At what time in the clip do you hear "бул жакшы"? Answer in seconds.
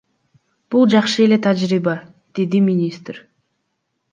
0.75-1.21